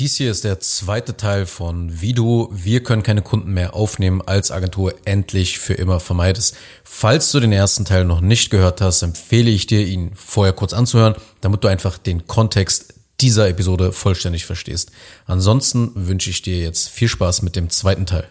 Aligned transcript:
Dies 0.00 0.16
hier 0.16 0.30
ist 0.30 0.44
der 0.44 0.60
zweite 0.60 1.18
Teil 1.18 1.44
von 1.44 2.00
wie 2.00 2.14
du 2.14 2.48
Wir 2.50 2.82
können 2.82 3.02
keine 3.02 3.20
Kunden 3.20 3.52
mehr 3.52 3.74
aufnehmen 3.74 4.22
als 4.22 4.50
Agentur 4.50 4.94
endlich 5.04 5.58
für 5.58 5.74
immer 5.74 6.00
vermeidest. 6.00 6.56
Falls 6.84 7.30
du 7.32 7.38
den 7.38 7.52
ersten 7.52 7.84
Teil 7.84 8.06
noch 8.06 8.22
nicht 8.22 8.48
gehört 8.48 8.80
hast, 8.80 9.02
empfehle 9.02 9.50
ich 9.50 9.66
dir, 9.66 9.86
ihn 9.86 10.12
vorher 10.14 10.54
kurz 10.54 10.72
anzuhören, 10.72 11.16
damit 11.42 11.62
du 11.64 11.68
einfach 11.68 11.98
den 11.98 12.26
Kontext 12.26 12.94
dieser 13.20 13.50
Episode 13.50 13.92
vollständig 13.92 14.46
verstehst. 14.46 14.90
Ansonsten 15.26 15.92
wünsche 15.94 16.30
ich 16.30 16.40
dir 16.40 16.60
jetzt 16.60 16.88
viel 16.88 17.08
Spaß 17.08 17.42
mit 17.42 17.54
dem 17.54 17.68
zweiten 17.68 18.06
Teil. 18.06 18.26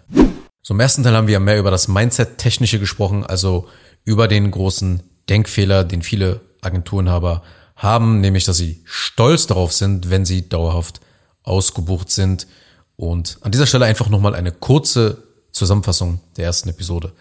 So 0.63 0.73
im 0.73 0.79
ersten 0.79 1.03
Teil 1.03 1.13
haben 1.13 1.27
wir 1.27 1.39
mehr 1.39 1.59
über 1.59 1.69
das 1.69 1.87
Mindset-Technische 1.87 2.79
gesprochen, 2.79 3.23
also 3.23 3.67
über 4.05 4.27
den 4.27 4.49
großen 4.49 5.03
Denkfehler, 5.29 5.83
den 5.83 6.01
viele 6.01 6.41
Agenturenhaber 6.61 7.43
haben, 7.75 8.21
nämlich 8.21 8.45
dass 8.45 8.57
sie 8.57 8.81
stolz 8.85 9.45
darauf 9.45 9.71
sind, 9.71 10.09
wenn 10.09 10.25
sie 10.25 10.49
dauerhaft 10.49 11.01
ausgebucht 11.49 12.11
sind. 12.11 12.47
Und 12.95 13.37
an 13.41 13.51
dieser 13.51 13.67
Stelle 13.67 13.85
einfach 13.85 14.09
nochmal 14.09 14.35
eine 14.35 14.51
kurze 14.51 15.23
Zusammenfassung 15.51 16.21
der 16.37 16.45
ersten 16.45 16.69
Episode. 16.69 17.13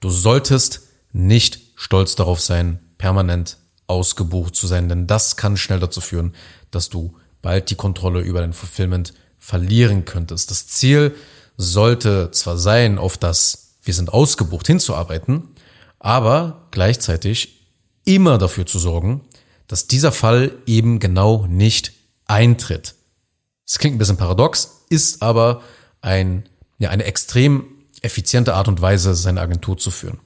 Du 0.00 0.10
solltest 0.10 0.82
nicht 1.12 1.60
stolz 1.76 2.16
darauf 2.16 2.40
sein, 2.40 2.80
permanent 2.98 3.58
ausgebucht 3.86 4.56
zu 4.56 4.66
sein, 4.66 4.88
denn 4.88 5.06
das 5.06 5.36
kann 5.36 5.56
schnell 5.56 5.80
dazu 5.80 6.00
führen, 6.00 6.34
dass 6.70 6.88
du 6.88 7.16
bald 7.42 7.70
die 7.70 7.74
Kontrolle 7.74 8.20
über 8.20 8.40
dein 8.40 8.52
Fulfillment 8.52 9.12
verlieren 9.38 10.04
könntest. 10.04 10.50
Das 10.50 10.66
Ziel 10.66 11.14
sollte 11.56 12.30
zwar 12.30 12.56
sein, 12.56 12.98
auf 12.98 13.18
das 13.18 13.64
wir 13.82 13.94
sind 13.94 14.12
ausgebucht 14.12 14.66
hinzuarbeiten, 14.66 15.48
aber 15.98 16.68
gleichzeitig 16.70 17.68
immer 18.04 18.38
dafür 18.38 18.66
zu 18.66 18.78
sorgen, 18.78 19.22
dass 19.66 19.86
dieser 19.86 20.12
Fall 20.12 20.52
eben 20.66 20.98
genau 20.98 21.46
nicht 21.46 21.92
eintritt. 22.26 22.94
Es 23.66 23.78
klingt 23.78 23.96
ein 23.96 23.98
bisschen 23.98 24.16
paradox, 24.16 24.84
ist 24.88 25.22
aber 25.22 25.62
ein, 26.00 26.44
ja, 26.78 26.90
eine 26.90 27.04
extrem 27.04 27.66
effiziente 28.02 28.54
Art 28.54 28.68
und 28.68 28.80
Weise, 28.80 29.14
seine 29.14 29.40
Agentur 29.40 29.78
zu 29.78 29.90
führen. 29.90 30.20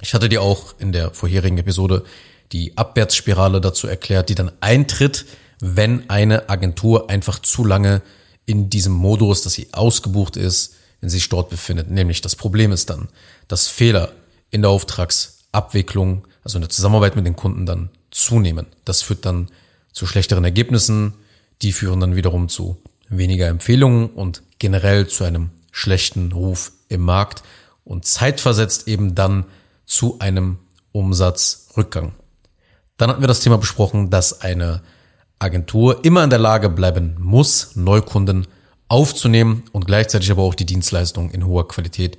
Ich 0.00 0.14
hatte 0.14 0.28
dir 0.28 0.42
auch 0.42 0.74
in 0.78 0.92
der 0.92 1.12
vorherigen 1.12 1.58
Episode 1.58 2.04
die 2.52 2.76
Abwärtsspirale 2.76 3.60
dazu 3.60 3.86
erklärt, 3.86 4.28
die 4.28 4.34
dann 4.34 4.52
eintritt, 4.60 5.24
wenn 5.60 6.10
eine 6.10 6.50
Agentur 6.50 7.08
einfach 7.08 7.38
zu 7.38 7.64
lange 7.64 8.02
in 8.44 8.68
diesem 8.68 8.92
Modus, 8.92 9.42
dass 9.42 9.54
sie 9.54 9.68
ausgebucht 9.72 10.36
ist, 10.36 10.74
wenn 11.00 11.08
sie 11.08 11.18
sich 11.18 11.28
dort 11.28 11.48
befindet. 11.50 11.90
Nämlich 11.90 12.20
das 12.20 12.36
Problem 12.36 12.72
ist 12.72 12.90
dann, 12.90 13.08
dass 13.48 13.68
Fehler 13.68 14.12
in 14.50 14.62
der 14.62 14.70
Auftragsabwicklung, 14.70 16.26
also 16.44 16.58
in 16.58 16.62
der 16.62 16.70
Zusammenarbeit 16.70 17.16
mit 17.16 17.24
den 17.24 17.36
Kunden 17.36 17.64
dann 17.64 17.90
zunehmen. 18.10 18.66
Das 18.84 19.02
führt 19.02 19.24
dann 19.24 19.48
zu 19.92 20.06
schlechteren 20.06 20.44
Ergebnissen, 20.44 21.14
die 21.62 21.72
führen 21.72 22.00
dann 22.00 22.16
wiederum 22.16 22.48
zu 22.48 22.82
weniger 23.08 23.48
Empfehlungen 23.48 24.10
und 24.10 24.42
generell 24.58 25.06
zu 25.06 25.24
einem 25.24 25.50
schlechten 25.70 26.32
Ruf 26.32 26.72
im 26.88 27.02
Markt 27.02 27.42
und 27.84 28.04
zeitversetzt 28.04 28.88
eben 28.88 29.14
dann 29.14 29.44
zu 29.86 30.18
einem 30.18 30.58
Umsatzrückgang. 30.92 32.14
Dann 32.96 33.10
hatten 33.10 33.22
wir 33.22 33.28
das 33.28 33.40
Thema 33.40 33.58
besprochen, 33.58 34.10
dass 34.10 34.42
eine 34.42 34.82
Agentur 35.38 36.04
immer 36.04 36.22
in 36.22 36.30
der 36.30 36.38
Lage 36.38 36.68
bleiben 36.68 37.16
muss, 37.18 37.74
Neukunden 37.74 38.46
aufzunehmen 38.88 39.64
und 39.72 39.86
gleichzeitig 39.86 40.30
aber 40.30 40.42
auch 40.42 40.54
die 40.54 40.66
Dienstleistung 40.66 41.30
in 41.30 41.46
hoher 41.46 41.66
Qualität 41.66 42.18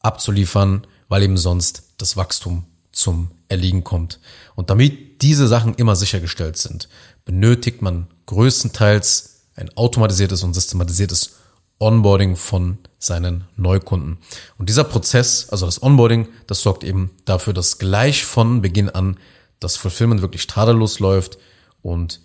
abzuliefern, 0.00 0.86
weil 1.08 1.22
eben 1.22 1.36
sonst 1.36 1.94
das 1.98 2.16
Wachstum 2.16 2.64
zum 2.92 3.30
Erliegen 3.48 3.84
kommt. 3.84 4.20
Und 4.54 4.70
damit 4.70 5.22
diese 5.22 5.46
Sachen 5.48 5.74
immer 5.74 5.96
sichergestellt 5.96 6.56
sind, 6.56 6.88
benötigt 7.24 7.82
man 7.82 8.08
größtenteils 8.30 9.48
ein 9.56 9.76
automatisiertes 9.76 10.42
und 10.44 10.54
systematisiertes 10.54 11.36
Onboarding 11.80 12.36
von 12.36 12.78
seinen 12.98 13.44
Neukunden. 13.56 14.18
Und 14.56 14.68
dieser 14.68 14.84
Prozess, 14.84 15.48
also 15.50 15.66
das 15.66 15.82
Onboarding, 15.82 16.28
das 16.46 16.60
sorgt 16.60 16.84
eben 16.84 17.10
dafür, 17.24 17.52
dass 17.52 17.78
gleich 17.78 18.24
von 18.24 18.62
Beginn 18.62 18.88
an 18.88 19.16
das 19.58 19.76
Fulfillment 19.76 20.22
wirklich 20.22 20.46
tadellos 20.46 21.00
läuft 21.00 21.38
und 21.82 22.20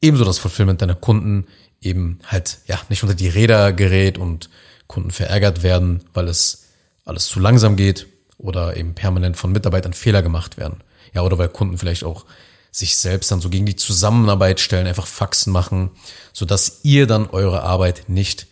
ebenso 0.00 0.24
das 0.24 0.38
Fulfillment 0.38 0.82
deiner 0.82 0.94
Kunden 0.94 1.46
eben 1.80 2.20
halt 2.26 2.58
ja 2.66 2.78
nicht 2.88 3.02
unter 3.02 3.14
die 3.14 3.28
Räder 3.28 3.72
gerät 3.72 4.18
und 4.18 4.50
Kunden 4.86 5.10
verärgert 5.10 5.62
werden, 5.62 6.04
weil 6.14 6.28
es 6.28 6.66
alles 7.04 7.26
zu 7.26 7.40
langsam 7.40 7.76
geht 7.76 8.06
oder 8.38 8.76
eben 8.76 8.94
permanent 8.94 9.36
von 9.36 9.50
Mitarbeitern 9.50 9.94
Fehler 9.94 10.22
gemacht 10.22 10.58
werden. 10.58 10.82
Ja, 11.12 11.22
oder 11.22 11.38
weil 11.38 11.48
Kunden 11.48 11.76
vielleicht 11.76 12.04
auch 12.04 12.24
sich 12.70 12.96
selbst 12.96 13.30
dann 13.30 13.40
so 13.40 13.50
gegen 13.50 13.66
die 13.66 13.76
Zusammenarbeit 13.76 14.60
stellen, 14.60 14.86
einfach 14.86 15.06
Faxen 15.06 15.52
machen, 15.52 15.90
so 16.32 16.44
dass 16.44 16.80
ihr 16.82 17.06
dann 17.06 17.28
eure 17.28 17.62
Arbeit 17.62 18.08
nicht 18.08 18.46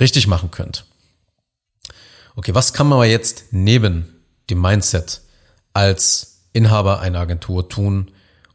richtig 0.00 0.26
machen 0.26 0.50
könnt. 0.50 0.86
Okay, 2.36 2.54
was 2.54 2.72
kann 2.72 2.88
man 2.88 2.96
aber 2.96 3.06
jetzt 3.06 3.46
neben 3.50 4.22
dem 4.48 4.60
Mindset 4.60 5.22
als 5.72 6.44
Inhaber 6.52 7.00
einer 7.00 7.20
Agentur 7.20 7.68
tun, 7.68 8.10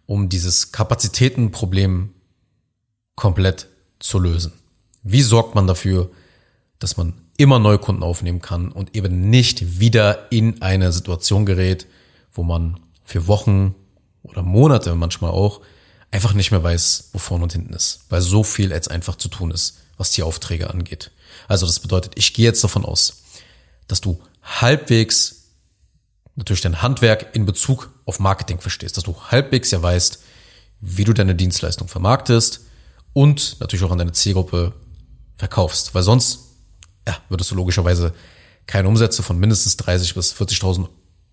um 0.06 0.29
dieses 0.29 0.72
Kapazitätenproblem 0.72 2.13
komplett 3.16 3.68
zu 4.00 4.19
lösen? 4.19 4.53
Wie 5.03 5.22
sorgt 5.22 5.53
man 5.53 5.68
dafür, 5.68 6.09
dass 6.80 6.97
man 6.97 7.13
immer 7.38 7.59
Neukunden 7.59 8.03
aufnehmen 8.03 8.41
kann 8.41 8.72
und 8.72 8.95
eben 8.95 9.30
nicht 9.30 9.80
wieder 9.80 10.31
in 10.31 10.62
eine 10.62 10.91
Situation 10.91 11.45
gerät, 11.45 11.88
wo 12.31 12.44
man 12.44 12.80
für 13.03 13.28
Wochen 13.28 13.75
oder 14.23 14.41
Monate 14.41 14.95
manchmal 14.95 15.31
auch 15.31 15.61
einfach 16.11 16.34
nicht 16.34 16.51
mehr 16.51 16.63
weiß, 16.63 17.09
wo 17.13 17.19
vorne 17.19 17.44
und 17.44 17.53
hinten 17.53 17.73
ist, 17.73 18.06
weil 18.09 18.22
so 18.22 18.44
viel 18.44 18.72
jetzt 18.72 18.91
einfach 18.91 19.16
zu 19.16 19.29
tun 19.29 19.51
ist, 19.51 19.79
was 19.97 20.11
die 20.11 20.23
Aufträge 20.23 20.69
angeht. 20.69 21.11
Also 21.47 21.66
das 21.66 21.79
bedeutet, 21.79 22.13
ich 22.16 22.33
gehe 22.33 22.45
jetzt 22.45 22.63
davon 22.63 22.85
aus, 22.85 23.23
dass 23.88 24.01
du 24.01 24.22
halbwegs 24.44 25.50
natürlich 26.35 26.62
dein 26.62 26.81
Handwerk 26.81 27.35
in 27.35 27.45
Bezug 27.45 27.91
auf 28.06 28.19
Marketing 28.19 28.59
verstehst, 28.59 28.97
dass 28.97 29.03
du 29.03 29.16
halbwegs 29.29 29.72
ja 29.72 29.81
weißt, 29.81 30.19
wie 30.81 31.03
du 31.03 31.13
deine 31.13 31.35
Dienstleistung 31.35 31.88
vermarktest 31.88 32.62
und 33.13 33.57
natürlich 33.59 33.85
auch 33.85 33.91
an 33.91 34.00
deine 34.00 34.12
Zielgruppe 34.12 34.73
verkaufst, 35.38 35.94
weil 35.94 36.03
sonst 36.03 36.39
ja, 37.07 37.17
würdest 37.29 37.51
du 37.51 37.56
logischerweise 37.56 38.13
keine 38.66 38.88
Umsätze 38.88 39.23
von 39.23 39.38
mindestens 39.38 39.78
30 39.78 40.16
bis 40.16 40.33
40.000 40.33 40.88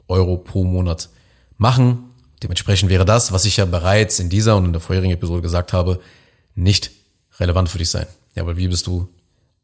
Euro 0.08 0.36
pro 0.36 0.64
Monat 0.64 1.08
machen 1.56 2.09
Dementsprechend 2.42 2.90
wäre 2.90 3.04
das, 3.04 3.32
was 3.32 3.44
ich 3.44 3.58
ja 3.58 3.66
bereits 3.66 4.18
in 4.18 4.30
dieser 4.30 4.56
und 4.56 4.66
in 4.66 4.72
der 4.72 4.80
vorherigen 4.80 5.12
Episode 5.12 5.42
gesagt 5.42 5.72
habe, 5.72 6.00
nicht 6.54 6.90
relevant 7.38 7.68
für 7.68 7.78
dich 7.78 7.90
sein. 7.90 8.06
Ja, 8.34 8.46
weil 8.46 8.56
wie 8.56 8.68
bist 8.68 8.86
du 8.86 9.08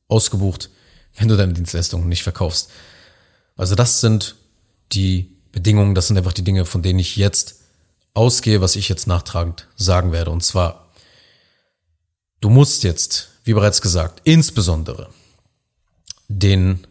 ausgebucht, 0.09 0.71
wenn 1.17 1.29
du 1.29 1.37
deine 1.37 1.53
Dienstleistungen 1.53 2.09
nicht 2.09 2.23
verkaufst? 2.23 2.71
Also 3.57 3.75
das 3.75 4.01
sind 4.01 4.37
die 4.93 5.37
Bedingungen, 5.53 5.95
das 5.95 6.09
sind 6.09 6.19
einfach 6.19 6.35
die 6.35 6.45
Dinge, 6.45 6.67
von 6.67 6.83
denen 6.83 6.99
ich 6.99 7.17
jetzt 7.17 7.61
ausgehe, 8.13 8.61
was 8.61 8.77
ich 8.77 8.89
jetzt 8.89 9.07
nachtragend 9.07 9.69
sagen 9.77 10.13
werde. 10.13 10.31
Und 10.31 10.43
zwar, 10.43 10.93
du 12.41 12.51
musst 12.51 12.83
jetzt, 12.85 13.31
wie 13.45 13.55
bereits 13.55 13.81
gesagt, 13.81 14.21
insbesondere 14.25 15.11
den 16.29 16.87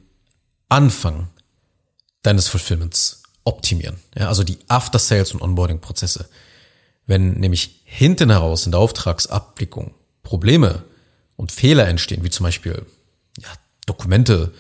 Anfang 0.69 1.29
deines 2.24 2.47
Fulfillments 2.47 3.24
optimieren. 3.45 3.97
Ja, 4.17 4.28
also 4.28 4.44
die 4.44 4.57
After-Sales 4.67 5.33
und 5.33 5.41
Onboarding-Prozesse. 5.41 6.28
Wenn 7.06 7.33
nämlich 7.33 7.81
hinten 7.85 8.31
heraus 8.31 8.66
in 8.66 8.72
der 8.72 8.81
Auftragsabwicklung 8.81 9.94
Probleme 10.23 10.83
und 11.35 11.51
Fehler 11.51 11.88
entstehen, 11.88 12.23
wie 12.23 12.29
zum 12.29 12.45
Beispiel 12.45 12.85
ja, 13.39 13.50
Dokumente 13.85 14.51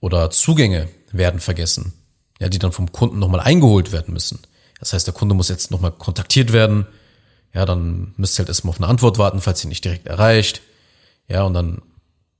oder 0.00 0.30
Zugänge 0.30 0.88
werden 1.10 1.40
vergessen, 1.40 1.94
ja, 2.38 2.48
die 2.48 2.58
dann 2.58 2.72
vom 2.72 2.92
Kunden 2.92 3.18
nochmal 3.18 3.40
eingeholt 3.40 3.90
werden 3.90 4.12
müssen. 4.12 4.40
Das 4.78 4.92
heißt, 4.92 5.06
der 5.06 5.14
Kunde 5.14 5.34
muss 5.34 5.48
jetzt 5.48 5.70
nochmal 5.70 5.92
kontaktiert 5.92 6.52
werden. 6.52 6.86
Ja, 7.54 7.64
dann 7.64 8.12
müsst 8.16 8.36
ihr 8.36 8.40
halt 8.40 8.48
erstmal 8.48 8.70
auf 8.70 8.80
eine 8.80 8.88
Antwort 8.88 9.18
warten, 9.18 9.40
falls 9.40 9.60
sie 9.60 9.68
nicht 9.68 9.84
direkt 9.84 10.06
erreicht. 10.06 10.60
Ja, 11.26 11.42
und 11.44 11.54
dann 11.54 11.82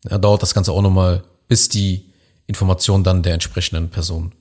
ja, 0.08 0.18
dauert 0.18 0.42
das 0.42 0.54
Ganze 0.54 0.72
auch 0.72 0.82
nochmal, 0.82 1.24
bis 1.48 1.68
die 1.68 2.12
Informationen 2.46 3.04
dann 3.04 3.22
der 3.22 3.34
entsprechenden 3.34 3.90
Person 3.90 4.34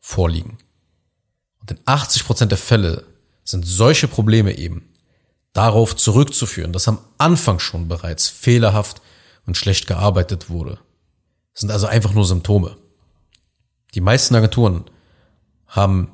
vorliegen. 0.00 0.58
Und 1.64 1.78
in 1.78 1.82
80 1.86 2.26
Prozent 2.26 2.52
der 2.52 2.58
Fälle 2.58 3.06
sind 3.42 3.66
solche 3.66 4.06
Probleme 4.06 4.56
eben 4.56 4.86
darauf 5.54 5.96
zurückzuführen, 5.96 6.74
dass 6.74 6.88
am 6.88 6.98
Anfang 7.16 7.58
schon 7.58 7.88
bereits 7.88 8.28
fehlerhaft 8.28 9.00
und 9.46 9.56
schlecht 9.56 9.86
gearbeitet 9.86 10.50
wurde. 10.50 10.78
Das 11.52 11.60
sind 11.60 11.70
also 11.70 11.86
einfach 11.86 12.12
nur 12.12 12.26
Symptome. 12.26 12.76
Die 13.94 14.02
meisten 14.02 14.34
Agenturen 14.34 14.84
haben 15.68 16.10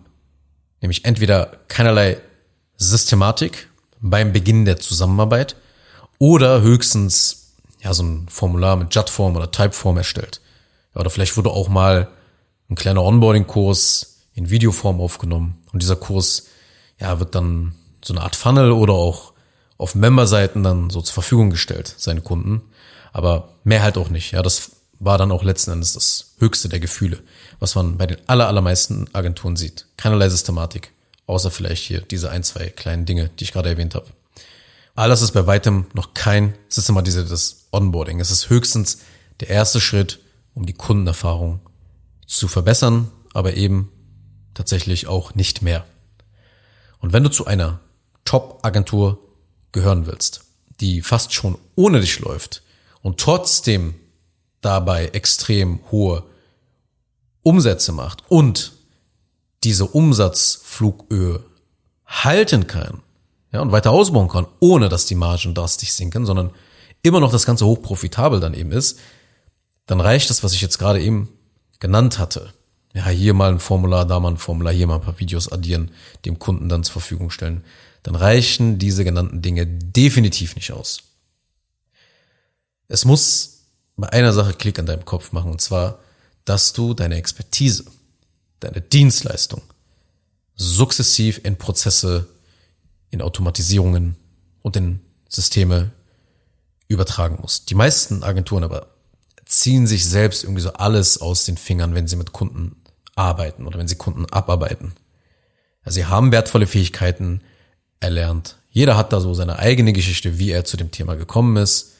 nämlich 0.81 1.05
entweder 1.05 1.59
keinerlei 1.67 2.21
Systematik 2.77 3.69
beim 4.01 4.33
Beginn 4.33 4.65
der 4.65 4.79
Zusammenarbeit 4.79 5.57
oder 6.19 6.61
höchstens 6.61 7.55
ja 7.81 7.93
so 7.93 8.05
ein 8.05 8.29
Formular 8.29 8.77
mit 8.77 8.95
JUT-Form 8.95 9.35
oder 9.37 9.51
Type-Form 9.51 9.97
erstellt. 9.97 10.41
Ja, 10.95 11.01
oder 11.01 11.11
vielleicht 11.11 11.37
wurde 11.37 11.51
auch 11.51 11.69
mal 11.69 12.09
ein 12.69 12.77
kleiner 12.77 13.03
Onboarding-Kurs 13.03 14.10
in 14.35 14.51
Videoform 14.51 15.01
aufgenommen. 15.01 15.63
Und 15.73 15.83
dieser 15.83 15.97
Kurs, 15.97 16.47
ja, 16.99 17.19
wird 17.19 17.35
dann 17.35 17.75
so 18.05 18.15
eine 18.15 18.23
Art 18.23 18.37
Funnel 18.37 18.73
oder 18.73 18.95
auch 18.95 19.33
auf 19.77 19.95
Memberseiten 19.95 20.63
dann 20.63 20.91
so 20.91 21.01
zur 21.01 21.15
Verfügung 21.15 21.51
gestellt, 21.51 21.95
seine 21.97 22.21
Kunden. 22.21 22.63
Aber 23.13 23.49
mehr 23.65 23.83
halt 23.83 23.99
auch 23.99 24.11
nicht. 24.11 24.33
Ja, 24.33 24.43
das 24.43 24.73
war 24.99 25.19
dann 25.19 25.33
auch 25.33 25.43
letzten 25.43 25.73
Endes 25.73 25.95
das 25.95 26.35
höchste 26.39 26.69
der 26.69 26.81
Gefühle, 26.81 27.19
was 27.59 27.75
man 27.75 27.97
bei 27.97 28.07
den 28.07 28.19
aller, 28.27 28.47
allermeisten 28.47 29.09
Agenturen 29.15 29.57
sieht. 29.57 29.87
Keinerlei 29.97 30.29
Systematik, 30.29 30.93
außer 31.27 31.51
vielleicht 31.51 31.83
hier 31.83 32.03
diese 32.03 32.31
ein, 32.31 32.43
zwei 32.45 32.69
kleinen 32.69 33.07
Dinge, 33.07 33.31
die 33.39 33.45
ich 33.45 33.53
gerade 33.53 33.71
erwähnt 33.71 33.95
habe. 33.95 34.07
Das 34.95 35.23
ist 35.23 35.33
bei 35.33 35.47
weitem 35.47 35.87
noch 35.95 36.13
kein 36.13 36.55
systematisiertes 36.69 37.69
Onboarding. 37.73 38.21
Es 38.21 38.31
ist 38.31 38.51
höchstens 38.51 38.99
der 39.41 39.49
erste 39.49 39.81
Schritt, 39.81 40.21
um 40.55 40.67
die 40.67 40.75
Kundenerfahrung 40.75 41.61
zu 42.27 42.49
verbessern, 42.49 43.11
aber 43.33 43.55
eben 43.55 43.91
tatsächlich 44.55 45.07
auch 45.07 45.35
nicht 45.35 45.63
mehr. 45.63 45.85
Und 46.99 47.13
wenn 47.13 47.23
du 47.23 47.31
zu 47.31 47.47
einer 47.47 47.81
Top-Agentur 48.25 49.19
gehören 49.73 50.07
willst, 50.07 50.45
die 50.81 51.03
fast 51.03 51.33
schon 51.33 51.59
ohne 51.77 52.01
dich 52.01 52.21
läuft 52.21 52.63
und 53.03 53.19
trotzdem 53.21 53.95
dabei 54.61 55.07
extrem 55.09 55.81
hohe 55.91 56.25
Umsätze 57.43 57.93
macht 57.93 58.25
und 58.29 58.73
diese 59.65 59.87
Umsatzflughöhe 59.87 61.45
halten 62.07 62.67
kann, 62.67 63.03
ja, 63.53 63.61
und 63.61 63.73
weiter 63.73 63.91
ausbauen 63.91 64.29
kann, 64.29 64.47
ohne 64.61 64.89
dass 64.89 65.07
die 65.07 65.15
Margen 65.15 65.55
drastisch 65.55 65.93
sinken, 65.93 66.25
sondern 66.25 66.51
immer 67.03 67.21
noch 67.21 67.33
das 67.33 67.47
Ganze 67.47 67.67
hochprofitabel 67.67 68.41
dann 68.41 68.55
eben 68.55 68.73
ist, 68.73 68.99
dann 69.87 70.01
reicht 70.01 70.31
das, 70.31 70.45
was 70.45 70.53
ich 70.53 70.61
jetzt 70.61 70.79
gerade 70.79 71.01
eben 71.01 71.29
genannt 71.79 72.19
hatte. 72.19 72.53
Ja, 72.93 73.09
hier 73.09 73.35
mal 73.35 73.53
ein 73.53 73.61
Formular, 73.61 74.05
da 74.05 74.19
mal 74.19 74.33
ein 74.33 74.37
Formular, 74.37 74.73
hier 74.73 74.87
mal 74.87 74.97
ein 74.97 75.01
paar 75.03 75.21
Videos 75.21 75.51
addieren, 75.51 75.93
dem 76.25 76.39
Kunden 76.39 76.69
dann 76.69 76.83
zur 76.83 76.95
Verfügung 76.95 77.31
stellen. 77.31 77.65
Dann 78.03 78.17
reichen 78.17 78.79
diese 78.79 79.05
genannten 79.05 79.43
Dinge 79.43 79.67
definitiv 79.67 80.57
nicht 80.57 80.73
aus. 80.73 81.03
Es 82.89 83.05
muss 83.05 83.61
bei 83.97 84.09
einer 84.09 84.33
Sache 84.33 84.55
Klick 84.55 84.79
an 84.79 84.87
deinem 84.87 85.05
Kopf 85.05 85.33
machen, 85.33 85.53
und 85.53 85.61
zwar, 85.61 86.01
dass 86.45 86.73
du 86.73 86.95
deine 86.95 87.17
Expertise, 87.17 87.85
deine 88.59 88.81
Dienstleistung 88.81 89.63
sukzessiv 90.57 91.41
in 91.45 91.57
Prozesse, 91.57 92.27
in 93.11 93.23
Automatisierungen 93.23 94.17
und 94.63 94.77
in 94.77 95.01
Systeme 95.29 95.93
übertragen 96.89 97.39
musst. 97.41 97.71
Die 97.71 97.75
meisten 97.75 98.25
Agenturen 98.25 98.65
aber 98.65 98.89
ziehen 99.47 99.87
sich 99.87 100.05
selbst 100.05 100.45
irgendwie 100.45 100.63
so 100.63 100.73
alles 100.73 101.21
aus 101.21 101.45
den 101.45 101.57
Fingern, 101.57 101.95
wenn 101.95 102.09
sie 102.09 102.17
mit 102.17 102.33
Kunden 102.33 102.80
arbeiten 103.15 103.67
oder 103.67 103.79
wenn 103.79 103.89
sie 103.89 103.97
Kunden 103.97 104.27
abarbeiten. 104.27 104.93
Also 105.83 105.97
sie 105.97 106.07
haben 106.07 106.33
wertvolle 106.33 106.67
Fähigkeiten 106.67 107.43
erlernt. 108.01 108.57
Jeder 108.71 108.97
hat 108.97 109.13
da 109.13 109.21
so 109.21 109.35
seine 109.35 109.59
eigene 109.59 109.93
Geschichte, 109.93 110.39
wie 110.39 110.51
er 110.51 110.65
zu 110.65 110.77
dem 110.77 110.91
Thema 110.91 111.17
gekommen 111.17 111.57
ist. 111.57 111.97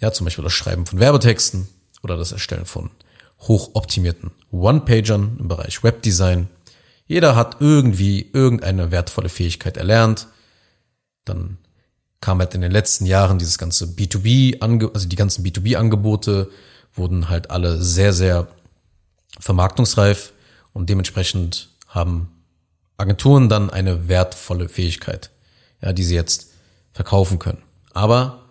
Ja, 0.00 0.12
zum 0.12 0.24
Beispiel 0.24 0.44
das 0.44 0.52
Schreiben 0.52 0.86
von 0.86 1.00
Werbetexten 1.00 1.68
oder 2.02 2.16
das 2.16 2.32
Erstellen 2.32 2.66
von 2.66 2.90
hochoptimierten 3.40 4.32
One-Pagern 4.50 5.38
im 5.40 5.48
Bereich 5.48 5.82
Webdesign. 5.82 6.48
Jeder 7.06 7.36
hat 7.36 7.56
irgendwie 7.60 8.30
irgendeine 8.32 8.90
wertvolle 8.90 9.28
Fähigkeit 9.28 9.76
erlernt. 9.76 10.28
Dann 11.24 11.58
kam 12.20 12.38
halt 12.38 12.54
in 12.54 12.60
den 12.60 12.70
letzten 12.70 13.06
Jahren 13.06 13.38
dieses 13.38 13.58
ganze 13.58 13.86
B2B, 13.86 14.60
also 14.60 15.08
die 15.08 15.16
ganzen 15.16 15.44
B2B-Angebote 15.44 16.50
wurden 16.92 17.28
halt 17.28 17.50
alle 17.50 17.80
sehr, 17.80 18.12
sehr 18.12 18.48
vermarktungsreif 19.38 20.32
und 20.72 20.88
dementsprechend 20.88 21.70
haben 21.88 22.30
Agenturen 22.96 23.48
dann 23.48 23.70
eine 23.70 24.08
wertvolle 24.08 24.68
Fähigkeit, 24.68 25.30
ja, 25.80 25.92
die 25.92 26.04
sie 26.04 26.14
jetzt 26.14 26.48
verkaufen 26.92 27.38
können. 27.38 27.62
Aber 27.92 28.44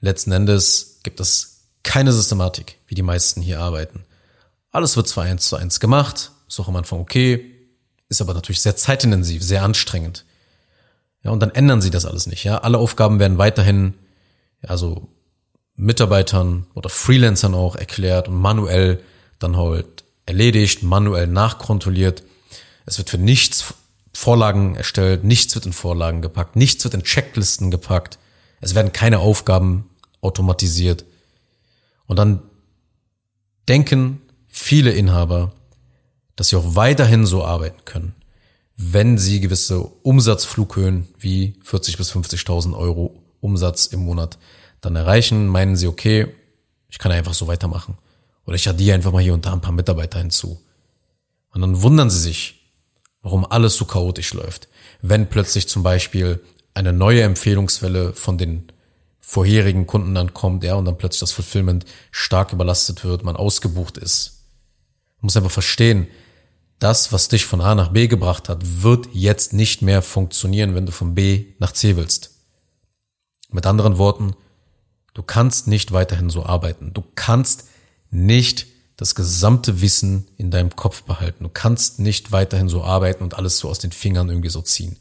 letzten 0.00 0.32
Endes 0.32 1.00
gibt 1.02 1.20
es 1.20 1.66
keine 1.82 2.12
Systematik, 2.12 2.78
wie 2.86 2.94
die 2.94 3.02
meisten 3.02 3.42
hier 3.42 3.60
arbeiten. 3.60 4.04
Alles 4.70 4.96
wird 4.96 5.08
zwar 5.08 5.24
eins 5.24 5.48
zu 5.48 5.56
eins 5.56 5.80
gemacht, 5.80 6.30
ist 6.48 6.60
auch 6.60 6.68
am 6.68 6.76
Anfang 6.76 7.00
okay, 7.00 7.54
ist 8.08 8.20
aber 8.20 8.34
natürlich 8.34 8.60
sehr 8.60 8.76
zeitintensiv, 8.76 9.42
sehr 9.42 9.62
anstrengend. 9.62 10.24
Ja, 11.22 11.30
und 11.30 11.40
dann 11.40 11.50
ändern 11.50 11.82
sie 11.82 11.90
das 11.90 12.06
alles 12.06 12.26
nicht. 12.26 12.44
Ja, 12.44 12.58
alle 12.58 12.78
Aufgaben 12.78 13.18
werden 13.18 13.38
weiterhin, 13.38 13.94
also 14.62 15.08
Mitarbeitern 15.74 16.66
oder 16.74 16.88
Freelancern 16.88 17.54
auch 17.54 17.76
erklärt 17.76 18.28
und 18.28 18.34
manuell 18.34 19.02
dann 19.40 19.56
halt 19.56 20.04
erledigt, 20.26 20.82
manuell 20.82 21.26
nachkontrolliert. 21.26 22.22
Es 22.86 22.98
wird 22.98 23.10
für 23.10 23.18
nichts 23.18 23.74
Vorlagen 24.12 24.76
erstellt, 24.76 25.24
nichts 25.24 25.54
wird 25.54 25.66
in 25.66 25.72
Vorlagen 25.72 26.22
gepackt, 26.22 26.56
nichts 26.56 26.84
wird 26.84 26.94
in 26.94 27.02
Checklisten 27.02 27.70
gepackt. 27.70 28.18
Es 28.60 28.74
werden 28.74 28.92
keine 28.92 29.18
Aufgaben 29.18 29.90
automatisiert. 30.20 31.04
Und 32.06 32.18
dann 32.18 32.42
denken 33.68 34.20
viele 34.48 34.92
Inhaber, 34.92 35.52
dass 36.36 36.48
sie 36.48 36.56
auch 36.56 36.76
weiterhin 36.76 37.26
so 37.26 37.44
arbeiten 37.44 37.84
können 37.84 38.14
wenn 38.82 39.18
sie 39.18 39.40
gewisse 39.40 39.80
Umsatzflughöhen 39.80 41.06
wie 41.18 41.54
40 41.62 41.98
bis 41.98 42.12
50.000 42.12 42.74
Euro 42.74 43.22
Umsatz 43.40 43.84
im 43.86 44.00
Monat 44.00 44.38
dann 44.80 44.96
erreichen, 44.96 45.48
meinen 45.48 45.76
sie, 45.76 45.86
okay, 45.86 46.28
ich 46.88 46.98
kann 46.98 47.12
einfach 47.12 47.34
so 47.34 47.46
weitermachen. 47.46 47.98
Oder 48.50 48.56
ich 48.56 48.68
addiere 48.68 48.96
einfach 48.96 49.12
mal 49.12 49.22
hier 49.22 49.32
und 49.32 49.46
da 49.46 49.52
ein 49.52 49.60
paar 49.60 49.70
Mitarbeiter 49.70 50.18
hinzu. 50.18 50.60
Und 51.52 51.60
dann 51.60 51.82
wundern 51.82 52.10
sie 52.10 52.18
sich, 52.18 52.68
warum 53.22 53.44
alles 53.44 53.76
so 53.76 53.84
chaotisch 53.84 54.34
läuft. 54.34 54.66
Wenn 55.02 55.28
plötzlich 55.28 55.68
zum 55.68 55.84
Beispiel 55.84 56.40
eine 56.74 56.92
neue 56.92 57.22
Empfehlungswelle 57.22 58.12
von 58.12 58.38
den 58.38 58.72
vorherigen 59.20 59.86
Kunden 59.86 60.16
dann 60.16 60.34
kommt, 60.34 60.64
ja, 60.64 60.74
und 60.74 60.84
dann 60.84 60.98
plötzlich 60.98 61.20
das 61.20 61.30
Fulfillment 61.30 61.84
stark 62.10 62.52
überlastet 62.52 63.04
wird, 63.04 63.22
man 63.22 63.36
ausgebucht 63.36 63.96
ist. 63.98 64.42
Man 65.18 65.26
muss 65.26 65.36
einfach 65.36 65.52
verstehen, 65.52 66.08
das, 66.80 67.12
was 67.12 67.28
dich 67.28 67.46
von 67.46 67.60
A 67.60 67.76
nach 67.76 67.92
B 67.92 68.08
gebracht 68.08 68.48
hat, 68.48 68.82
wird 68.82 69.10
jetzt 69.12 69.52
nicht 69.52 69.80
mehr 69.80 70.02
funktionieren, 70.02 70.74
wenn 70.74 70.86
du 70.86 70.90
von 70.92 71.14
B 71.14 71.54
nach 71.60 71.70
C 71.70 71.94
willst. 71.94 72.32
Mit 73.48 73.64
anderen 73.64 73.96
Worten, 73.96 74.34
du 75.14 75.22
kannst 75.22 75.68
nicht 75.68 75.92
weiterhin 75.92 76.30
so 76.30 76.44
arbeiten. 76.44 76.92
Du 76.92 77.04
kannst 77.14 77.68
nicht 78.10 78.66
das 78.96 79.14
gesamte 79.14 79.80
Wissen 79.80 80.28
in 80.36 80.50
deinem 80.50 80.76
Kopf 80.76 81.04
behalten. 81.04 81.44
Du 81.44 81.50
kannst 81.50 82.00
nicht 82.00 82.32
weiterhin 82.32 82.68
so 82.68 82.84
arbeiten 82.84 83.22
und 83.22 83.34
alles 83.34 83.58
so 83.58 83.68
aus 83.68 83.78
den 83.78 83.92
Fingern 83.92 84.28
irgendwie 84.28 84.50
so 84.50 84.60
ziehen. 84.60 84.98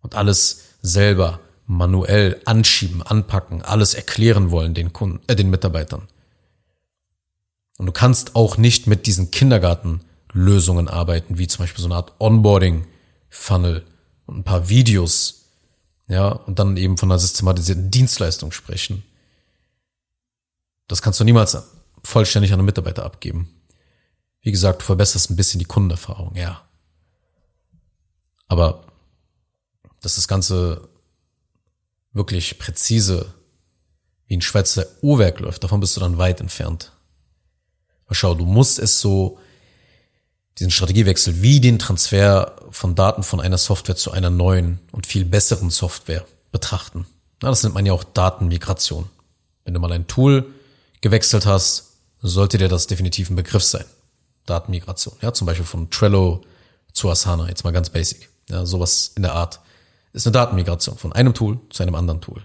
Und 0.00 0.14
alles 0.14 0.62
selber 0.80 1.40
manuell 1.66 2.40
anschieben, 2.44 3.02
anpacken, 3.02 3.62
alles 3.62 3.94
erklären 3.94 4.50
wollen 4.50 4.74
den 4.74 4.92
Kunden, 4.92 5.20
äh, 5.26 5.36
den 5.36 5.50
Mitarbeitern. 5.50 6.08
Und 7.76 7.86
du 7.86 7.92
kannst 7.92 8.36
auch 8.36 8.56
nicht 8.56 8.86
mit 8.86 9.06
diesen 9.06 9.30
Kindergarten 9.30 10.00
Lösungen 10.32 10.88
arbeiten, 10.88 11.38
wie 11.38 11.48
zum 11.48 11.64
Beispiel 11.64 11.82
so 11.82 11.88
eine 11.88 11.96
Art 11.96 12.14
Onboarding-Funnel 12.18 13.84
und 14.26 14.38
ein 14.38 14.44
paar 14.44 14.68
Videos, 14.68 15.46
ja, 16.08 16.28
und 16.28 16.58
dann 16.58 16.76
eben 16.76 16.98
von 16.98 17.10
einer 17.10 17.18
systematisierten 17.18 17.90
Dienstleistung 17.90 18.52
sprechen. 18.52 19.02
Das 20.86 21.02
kannst 21.02 21.20
du 21.20 21.24
niemals 21.24 21.56
vollständig 22.04 22.52
an 22.52 22.60
einen 22.60 22.66
Mitarbeiter 22.66 23.04
abgeben. 23.04 23.48
Wie 24.40 24.52
gesagt, 24.52 24.82
du 24.82 24.84
verbesserst 24.84 25.30
ein 25.30 25.36
bisschen 25.36 25.58
die 25.58 25.64
Kundenerfahrung, 25.64 26.36
ja. 26.36 26.62
Aber 28.46 28.84
dass 30.00 30.16
das 30.16 30.28
Ganze 30.28 30.88
wirklich 32.12 32.58
präzise 32.58 33.34
wie 34.26 34.36
ein 34.36 34.42
Schweizer 34.42 34.86
Uhrwerk 35.02 35.40
läuft, 35.40 35.64
davon 35.64 35.80
bist 35.80 35.96
du 35.96 36.00
dann 36.00 36.18
weit 36.18 36.40
entfernt. 36.40 36.92
Aber 38.06 38.14
schau, 38.14 38.34
du 38.34 38.44
musst 38.44 38.78
es 38.78 39.00
so 39.00 39.38
diesen 40.58 40.70
Strategiewechsel 40.70 41.42
wie 41.42 41.60
den 41.60 41.78
Transfer 41.78 42.54
von 42.70 42.94
Daten 42.94 43.22
von 43.22 43.40
einer 43.40 43.58
Software 43.58 43.96
zu 43.96 44.12
einer 44.12 44.30
neuen 44.30 44.78
und 44.92 45.06
viel 45.06 45.24
besseren 45.24 45.70
Software 45.70 46.24
betrachten. 46.52 47.06
Na, 47.42 47.48
das 47.48 47.62
nennt 47.62 47.74
man 47.74 47.86
ja 47.86 47.92
auch 47.92 48.04
Datenmigration. 48.04 49.08
Wenn 49.64 49.74
du 49.74 49.80
mal 49.80 49.92
ein 49.92 50.06
Tool 50.06 50.54
gewechselt 51.00 51.46
hast, 51.46 51.93
sollte 52.28 52.58
dir 52.58 52.68
das 52.68 52.86
definitiv 52.86 53.30
ein 53.30 53.36
Begriff 53.36 53.62
sein. 53.62 53.84
Datenmigration. 54.46 55.14
Ja, 55.20 55.32
zum 55.32 55.46
Beispiel 55.46 55.66
von 55.66 55.90
Trello 55.90 56.42
zu 56.92 57.10
Asana, 57.10 57.48
jetzt 57.48 57.64
mal 57.64 57.72
ganz 57.72 57.90
basic. 57.90 58.30
Ja, 58.48 58.64
sowas 58.66 59.12
in 59.16 59.22
der 59.22 59.34
Art. 59.34 59.60
Ist 60.12 60.26
eine 60.26 60.32
Datenmigration 60.32 60.96
von 60.96 61.12
einem 61.12 61.34
Tool 61.34 61.58
zu 61.70 61.82
einem 61.82 61.94
anderen 61.94 62.20
Tool. 62.20 62.42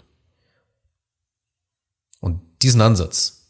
Und 2.19 2.41
diesen 2.61 2.81
Ansatz, 2.81 3.45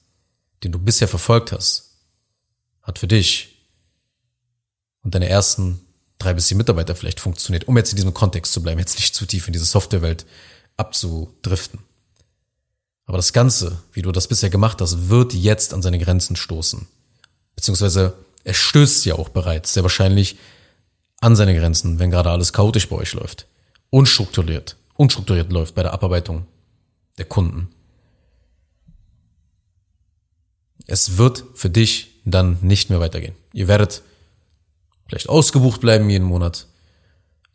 den 0.64 0.72
du 0.72 0.80
bisher 0.80 1.08
verfolgt 1.08 1.52
hast, 1.52 1.96
hat 2.84 3.00
für 3.00 3.08
dich 3.08 3.66
und 5.02 5.16
deine 5.16 5.30
ersten 5.30 5.82
drei 6.18 6.34
bis 6.34 6.48
sieben 6.48 6.58
Mitarbeiter 6.58 6.96
vielleicht 6.96 7.20
funktioniert, 7.20 7.68
um 7.68 7.78
jetzt 7.78 7.92
in 7.92 7.96
diesem 7.96 8.14
Kontext 8.14 8.52
zu 8.52 8.62
bleiben, 8.62 8.80
jetzt 8.80 8.98
nicht 8.98 9.16
zu 9.16 9.26
tief 9.26 9.48
in 9.48 9.54
diese 9.54 9.66
Softwarewelt 9.66 10.26
abzudriften. 10.76 11.80
Aber 13.10 13.18
das 13.18 13.34
Ganze, 13.34 13.82
wie 13.92 14.04
du 14.04 14.12
das 14.12 14.28
bisher 14.28 14.52
gemacht 14.52 14.80
hast, 14.82 15.10
wird 15.10 15.34
jetzt 15.34 15.74
an 15.74 15.82
seine 15.82 15.98
Grenzen 15.98 16.36
stoßen. 16.36 16.88
Beziehungsweise 17.56 18.14
er 18.44 18.54
stößt 18.54 19.04
ja 19.06 19.16
auch 19.16 19.30
bereits 19.30 19.74
sehr 19.74 19.82
wahrscheinlich 19.82 20.38
an 21.20 21.36
seine 21.36 21.58
Grenzen, 21.58 21.98
wenn 21.98 22.12
gerade 22.12 22.30
alles 22.30 22.54
chaotisch 22.54 22.88
bei 22.88 22.98
euch 22.98 23.14
läuft. 23.14 23.48
Unstrukturiert, 23.90 24.78
unstrukturiert 24.96 25.52
läuft 25.52 25.74
bei 25.74 25.82
der 25.82 25.92
Abarbeitung 25.92 26.46
der 27.18 27.26
Kunden. 27.26 27.70
Es 30.86 31.18
wird 31.18 31.44
für 31.56 31.72
dich 31.72 32.12
dann 32.26 32.60
nicht 32.62 32.92
mehr 32.92 33.00
weitergehen. 33.00 33.34
Ihr 33.54 33.68
werdet 33.68 34.04
vielleicht 35.08 35.30
ausgebucht 35.30 35.82
bleiben 35.82 36.12
jeden 36.12 36.28
Monat, 36.28 36.68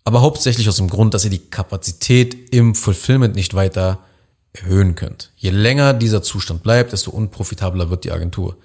aber 0.02 0.20
hauptsächlich 0.20 0.68
aus 0.68 0.78
dem 0.78 0.90
Grund, 0.90 1.14
dass 1.14 1.22
ihr 1.22 1.30
die 1.30 1.48
Kapazität 1.48 2.52
im 2.52 2.74
Fulfillment 2.74 3.36
nicht 3.36 3.54
weiter 3.54 4.00
erhöhen 4.54 4.94
könnt. 4.94 5.32
Je 5.36 5.50
länger 5.50 5.92
dieser 5.92 6.22
Zustand 6.22 6.62
bleibt, 6.62 6.92
desto 6.92 7.10
unprofitabler 7.10 7.90
wird 7.90 8.04
die 8.04 8.12
Agentur. 8.12 8.56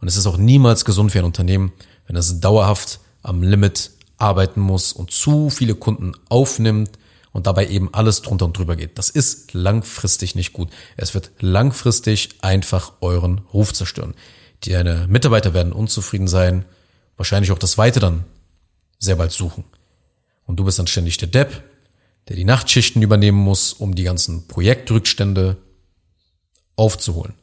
Und 0.00 0.08
es 0.08 0.16
ist 0.16 0.26
auch 0.26 0.36
niemals 0.36 0.84
gesund 0.84 1.10
für 1.10 1.18
ein 1.18 1.24
Unternehmen, 1.24 1.72
wenn 2.06 2.16
es 2.16 2.40
dauerhaft 2.40 3.00
am 3.22 3.42
Limit 3.42 3.90
arbeiten 4.18 4.60
muss 4.60 4.92
und 4.92 5.10
zu 5.10 5.50
viele 5.50 5.74
Kunden 5.74 6.12
aufnimmt 6.28 6.98
und 7.32 7.46
dabei 7.46 7.68
eben 7.68 7.92
alles 7.92 8.22
drunter 8.22 8.44
und 8.44 8.56
drüber 8.56 8.76
geht. 8.76 8.98
Das 8.98 9.10
ist 9.10 9.54
langfristig 9.54 10.34
nicht 10.34 10.52
gut. 10.52 10.68
Es 10.96 11.14
wird 11.14 11.30
langfristig 11.40 12.30
einfach 12.42 12.92
euren 13.00 13.40
Ruf 13.52 13.72
zerstören. 13.72 14.14
Deine 14.66 15.06
Mitarbeiter 15.08 15.54
werden 15.54 15.72
unzufrieden 15.72 16.28
sein, 16.28 16.64
wahrscheinlich 17.16 17.52
auch 17.52 17.58
das 17.58 17.78
Weite 17.78 18.00
dann 18.00 18.24
sehr 18.98 19.16
bald 19.16 19.32
suchen. 19.32 19.64
Und 20.46 20.56
du 20.56 20.64
bist 20.64 20.78
dann 20.78 20.86
ständig 20.86 21.18
der 21.18 21.28
Depp, 21.28 21.62
der 22.28 22.36
die 22.36 22.44
Nachtschichten 22.44 23.02
übernehmen 23.02 23.38
muss, 23.38 23.72
um 23.72 23.94
die 23.94 24.02
ganzen 24.02 24.46
Projektrückstände 24.46 25.56
aufzuholen. 26.76 27.34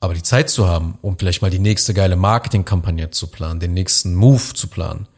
Aber 0.00 0.14
die 0.14 0.22
Zeit 0.22 0.48
zu 0.48 0.68
haben, 0.68 0.96
um 1.02 1.18
vielleicht 1.18 1.42
mal 1.42 1.50
die 1.50 1.58
nächste 1.58 1.92
geile 1.92 2.14
Marketingkampagne 2.14 3.10
zu 3.10 3.26
planen, 3.26 3.58
den 3.58 3.74
nächsten 3.74 4.14
Move 4.14 4.54
zu 4.54 4.68
planen 4.68 5.08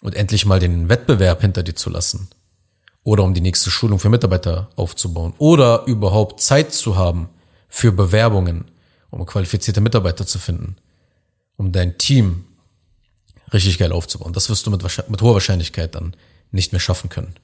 und 0.00 0.16
endlich 0.16 0.44
mal 0.46 0.58
den 0.58 0.88
Wettbewerb 0.88 1.40
hinter 1.42 1.62
dir 1.62 1.76
zu 1.76 1.88
lassen 1.88 2.28
oder 3.04 3.22
um 3.22 3.34
die 3.34 3.40
nächste 3.40 3.70
Schulung 3.70 4.00
für 4.00 4.08
Mitarbeiter 4.08 4.68
aufzubauen 4.74 5.34
oder 5.38 5.84
überhaupt 5.86 6.40
Zeit 6.40 6.72
zu 6.72 6.96
haben 6.96 7.28
für 7.68 7.92
Bewerbungen, 7.92 8.64
um 9.10 9.24
qualifizierte 9.26 9.80
Mitarbeiter 9.80 10.26
zu 10.26 10.40
finden, 10.40 10.76
um 11.56 11.70
dein 11.70 11.98
Team 11.98 12.44
richtig 13.52 13.78
geil 13.78 13.92
aufzubauen. 13.92 14.32
Das 14.32 14.48
wirst 14.48 14.66
du 14.66 14.70
mit, 14.72 14.82
mit 15.08 15.22
hoher 15.22 15.34
Wahrscheinlichkeit 15.34 15.94
dann 15.94 16.16
nicht 16.52 16.72
mehr 16.72 16.80
schaffen 16.80 17.10
können, 17.10 17.34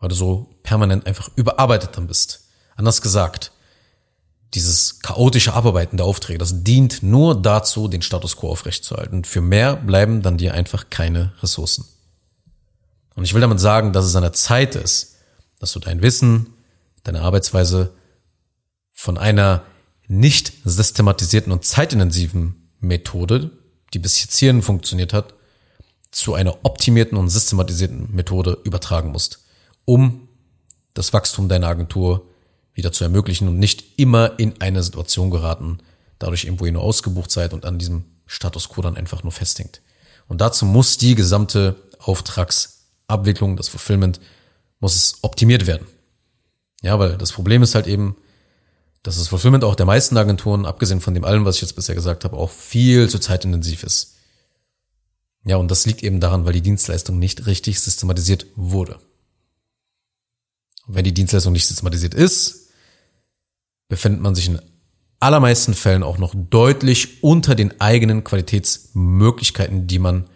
weil 0.00 0.08
du 0.08 0.14
so 0.14 0.48
permanent 0.62 1.06
einfach 1.06 1.30
überarbeitet 1.36 1.96
dann 1.96 2.06
bist. 2.06 2.48
Anders 2.76 3.02
gesagt, 3.02 3.52
dieses 4.54 5.00
chaotische 5.00 5.52
Abarbeiten 5.52 5.98
der 5.98 6.06
Aufträge, 6.06 6.38
das 6.38 6.64
dient 6.64 7.02
nur 7.02 7.40
dazu, 7.40 7.88
den 7.88 8.02
Status 8.02 8.36
quo 8.36 8.50
aufrechtzuerhalten. 8.50 9.24
Für 9.24 9.40
mehr 9.40 9.76
bleiben 9.76 10.22
dann 10.22 10.38
dir 10.38 10.54
einfach 10.54 10.88
keine 10.88 11.32
Ressourcen. 11.42 11.84
Und 13.14 13.24
ich 13.24 13.34
will 13.34 13.40
damit 13.40 13.60
sagen, 13.60 13.92
dass 13.92 14.06
es 14.06 14.16
an 14.16 14.22
der 14.22 14.32
Zeit 14.32 14.74
ist, 14.74 15.16
dass 15.58 15.72
du 15.72 15.80
dein 15.80 16.02
Wissen, 16.02 16.54
deine 17.02 17.22
Arbeitsweise 17.22 17.92
von 18.92 19.18
einer 19.18 19.64
nicht 20.06 20.52
systematisierten 20.64 21.52
und 21.52 21.64
zeitintensiven 21.64 22.70
Methode, 22.80 23.50
die 23.92 23.98
bis 23.98 24.22
jetzt 24.22 24.36
hierhin 24.38 24.62
funktioniert 24.62 25.12
hat, 25.12 25.34
zu 26.10 26.34
einer 26.34 26.64
optimierten 26.64 27.18
und 27.18 27.28
systematisierten 27.28 28.14
Methode 28.14 28.58
übertragen 28.64 29.10
musst, 29.10 29.40
um 29.84 30.28
das 30.94 31.12
Wachstum 31.12 31.48
deiner 31.48 31.68
Agentur 31.68 32.26
wieder 32.74 32.92
zu 32.92 33.04
ermöglichen 33.04 33.48
und 33.48 33.58
nicht 33.58 33.98
immer 33.98 34.38
in 34.38 34.60
eine 34.60 34.82
Situation 34.82 35.30
geraten, 35.30 35.78
dadurch 36.18 36.44
irgendwo 36.44 36.66
ihr 36.66 36.72
nur 36.72 36.82
ausgebucht 36.82 37.30
seid 37.30 37.52
und 37.52 37.64
an 37.64 37.78
diesem 37.78 38.04
Status 38.26 38.68
quo 38.68 38.82
dann 38.82 38.96
einfach 38.96 39.22
nur 39.22 39.32
festhängt. 39.32 39.80
Und 40.28 40.40
dazu 40.40 40.66
muss 40.66 40.98
die 40.98 41.14
gesamte 41.14 41.76
Auftragsabwicklung, 41.98 43.56
das 43.56 43.68
Fulfillment, 43.68 44.20
muss 44.80 44.94
es 44.94 45.18
optimiert 45.22 45.66
werden. 45.66 45.86
Ja, 46.82 46.98
weil 46.98 47.16
das 47.16 47.32
Problem 47.32 47.62
ist 47.62 47.74
halt 47.74 47.86
eben, 47.86 48.16
dass 49.02 49.18
das 49.18 49.28
Fulfillment 49.28 49.64
auch 49.64 49.74
der 49.74 49.86
meisten 49.86 50.16
Agenturen, 50.16 50.66
abgesehen 50.66 51.00
von 51.00 51.14
dem 51.14 51.24
allem, 51.24 51.44
was 51.44 51.56
ich 51.56 51.62
jetzt 51.62 51.74
bisher 51.74 51.94
gesagt 51.94 52.24
habe, 52.24 52.36
auch 52.36 52.50
viel 52.50 53.08
zu 53.08 53.18
zeitintensiv 53.18 53.82
ist. 53.82 54.17
Ja, 55.48 55.56
und 55.56 55.70
das 55.70 55.86
liegt 55.86 56.02
eben 56.02 56.20
daran, 56.20 56.44
weil 56.44 56.52
die 56.52 56.60
Dienstleistung 56.60 57.18
nicht 57.18 57.46
richtig 57.46 57.80
systematisiert 57.80 58.46
wurde. 58.54 58.98
Und 60.86 60.94
wenn 60.94 61.04
die 61.04 61.14
Dienstleistung 61.14 61.54
nicht 61.54 61.66
systematisiert 61.66 62.12
ist, 62.12 62.68
befindet 63.88 64.20
man 64.20 64.34
sich 64.34 64.48
in 64.48 64.60
allermeisten 65.20 65.72
Fällen 65.72 66.02
auch 66.02 66.18
noch 66.18 66.34
deutlich 66.36 67.22
unter 67.22 67.54
den 67.54 67.80
eigenen 67.80 68.24
Qualitätsmöglichkeiten, 68.24 69.86
die 69.86 69.98
man 69.98 70.28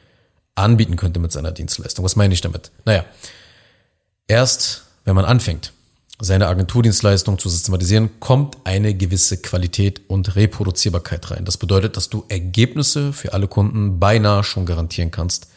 anbieten 0.54 0.96
könnte 0.96 1.20
mit 1.20 1.30
seiner 1.30 1.52
Dienstleistung. 1.52 2.06
Was 2.06 2.16
meine 2.16 2.32
ich 2.32 2.40
damit? 2.40 2.72
Naja, 2.86 3.04
erst 4.28 4.84
wenn 5.04 5.14
man 5.14 5.26
anfängt, 5.26 5.74
seine 6.24 6.46
Agenturdienstleistung 6.46 7.40
zu 7.40 7.48
systematisieren, 7.48 8.20
kommt 8.20 8.56
eine 8.62 8.94
gewisse 8.94 9.38
Qualität 9.38 10.02
und 10.06 10.36
Reproduzierbarkeit 10.36 11.32
rein. 11.32 11.44
Das 11.44 11.56
bedeutet, 11.56 11.96
dass 11.96 12.10
du 12.10 12.24
Ergebnisse 12.28 13.12
für 13.12 13.32
alle 13.32 13.48
Kunden 13.48 13.98
beinahe 13.98 14.44
schon 14.44 14.64
garantieren 14.64 15.10
kannst, 15.10 15.48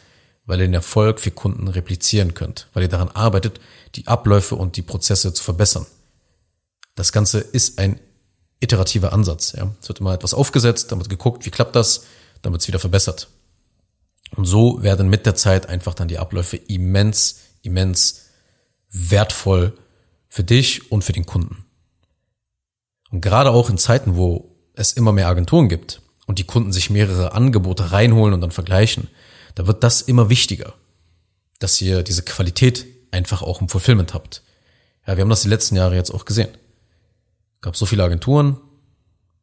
weil 0.44 0.58
ihr 0.58 0.66
den 0.66 0.74
Erfolg 0.74 1.20
für 1.20 1.30
Kunden 1.30 1.68
replizieren 1.68 2.34
könnt, 2.34 2.66
weil 2.72 2.82
ihr 2.82 2.88
daran 2.88 3.10
arbeitet, 3.10 3.60
die 3.94 4.08
Abläufe 4.08 4.56
und 4.56 4.76
die 4.76 4.82
Prozesse 4.82 5.32
zu 5.32 5.44
verbessern. 5.44 5.86
Das 6.96 7.12
Ganze 7.12 7.38
ist 7.38 7.78
ein 7.78 8.00
iterativer 8.58 9.12
Ansatz. 9.12 9.52
Ja. 9.52 9.70
Es 9.80 9.86
wird 9.86 10.00
immer 10.00 10.14
etwas 10.14 10.34
aufgesetzt, 10.34 10.90
dann 10.90 10.98
wird 10.98 11.08
geguckt, 11.08 11.46
wie 11.46 11.50
klappt 11.50 11.76
das, 11.76 12.06
dann 12.42 12.52
wird 12.52 12.62
es 12.62 12.68
wieder 12.68 12.80
verbessert. 12.80 13.28
Und 14.34 14.46
so 14.46 14.82
werden 14.82 15.08
mit 15.08 15.26
der 15.26 15.36
Zeit 15.36 15.68
einfach 15.68 15.94
dann 15.94 16.08
die 16.08 16.18
Abläufe 16.18 16.56
immens, 16.56 17.36
immens 17.62 18.22
wertvoll 18.90 19.74
für 20.36 20.44
dich 20.44 20.92
und 20.92 21.02
für 21.02 21.12
den 21.12 21.26
Kunden. 21.26 21.64
Und 23.10 23.22
gerade 23.22 23.50
auch 23.50 23.70
in 23.70 23.78
Zeiten, 23.78 24.16
wo 24.16 24.54
es 24.74 24.92
immer 24.92 25.12
mehr 25.12 25.28
Agenturen 25.28 25.68
gibt 25.68 26.02
und 26.26 26.38
die 26.38 26.44
Kunden 26.44 26.72
sich 26.72 26.90
mehrere 26.90 27.32
Angebote 27.32 27.92
reinholen 27.92 28.34
und 28.34 28.42
dann 28.42 28.50
vergleichen, 28.50 29.08
da 29.54 29.66
wird 29.66 29.82
das 29.82 30.02
immer 30.02 30.28
wichtiger, 30.28 30.74
dass 31.58 31.80
ihr 31.80 32.02
diese 32.02 32.22
Qualität 32.22 32.84
einfach 33.10 33.40
auch 33.40 33.62
im 33.62 33.70
Fulfillment 33.70 34.12
habt. 34.12 34.42
Ja, 35.06 35.16
wir 35.16 35.22
haben 35.22 35.30
das 35.30 35.42
die 35.42 35.48
letzten 35.48 35.76
Jahre 35.76 35.96
jetzt 35.96 36.10
auch 36.10 36.26
gesehen 36.26 36.50
gab 37.62 37.76
so 37.76 37.86
viele 37.86 38.04
Agenturen. 38.04 38.58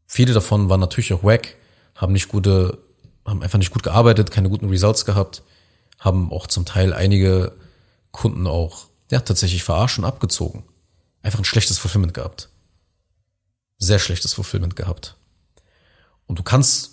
Viele 0.07 0.33
davon 0.33 0.69
waren 0.69 0.79
natürlich 0.79 1.12
auch 1.12 1.23
wack, 1.23 1.55
haben 1.95 2.13
nicht 2.13 2.29
gute, 2.29 2.77
haben 3.25 3.41
einfach 3.41 3.57
nicht 3.57 3.71
gut 3.71 3.83
gearbeitet, 3.83 4.31
keine 4.31 4.50
guten 4.50 4.69
Results 4.69 5.03
gehabt, 5.03 5.43
haben 6.00 6.31
auch 6.31 6.47
zum 6.47 6.63
Teil 6.63 6.93
einige 6.93 7.51
Kunden 8.12 8.47
auch, 8.47 8.85
ja, 9.12 9.19
tatsächlich 9.19 9.63
verarscht 9.63 9.97
und 9.97 10.05
abgezogen. 10.05 10.63
Einfach 11.24 11.39
ein 11.39 11.46
schlechtes 11.46 11.80
Fulfillment 11.80 12.13
gehabt. 12.13 12.50
Sehr 13.80 13.98
schlechtes 13.98 14.34
Fulfillment 14.34 14.75
gehabt. 14.75 15.15
Und 16.27 16.38
du 16.38 16.44
kannst 16.44 16.92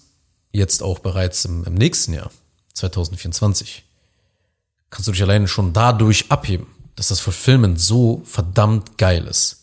jetzt 0.52 0.82
auch 0.82 1.00
bereits 1.00 1.44
im, 1.44 1.64
im 1.64 1.74
nächsten 1.74 2.14
Jahr, 2.14 2.30
2024, 2.74 3.84
kannst 4.88 5.08
du 5.08 5.12
dich 5.12 5.22
alleine 5.22 5.48
schon 5.48 5.72
dadurch 5.72 6.30
abheben, 6.30 6.66
dass 6.96 7.08
das 7.08 7.20
Fulfillment 7.20 7.80
so 7.80 8.22
verdammt 8.24 8.98
geil 8.98 9.26
ist. 9.26 9.58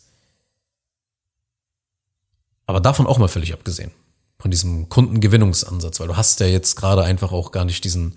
Aber 2.66 2.80
davon 2.80 3.06
auch 3.06 3.18
mal 3.18 3.28
völlig 3.28 3.52
abgesehen. 3.52 3.90
Von 4.38 4.50
diesem 4.50 4.88
Kundengewinnungsansatz, 4.88 5.98
weil 6.00 6.08
du 6.08 6.16
hast 6.16 6.40
ja 6.40 6.46
jetzt 6.46 6.76
gerade 6.76 7.02
einfach 7.02 7.32
auch 7.32 7.50
gar 7.50 7.64
nicht 7.64 7.82
diesen 7.84 8.16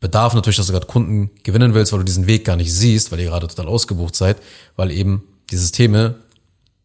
Bedarf 0.00 0.34
natürlich, 0.34 0.58
dass 0.58 0.66
du 0.66 0.72
gerade 0.72 0.86
Kunden 0.86 1.30
gewinnen 1.42 1.72
willst, 1.72 1.92
weil 1.92 2.00
du 2.00 2.04
diesen 2.04 2.26
Weg 2.26 2.44
gar 2.44 2.56
nicht 2.56 2.72
siehst, 2.72 3.10
weil 3.10 3.20
ihr 3.20 3.30
gerade 3.30 3.48
total 3.48 3.66
ausgebucht 3.66 4.14
seid, 4.14 4.36
weil 4.76 4.90
eben 4.90 5.24
die 5.50 5.56
Systeme 5.56 6.16